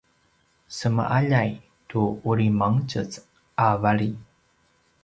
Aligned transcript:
sema’aljay 0.77 1.51
tu 1.89 2.01
uri 2.31 2.47
mangtjez 2.63 3.11
a 3.67 3.71
vali 3.85 4.09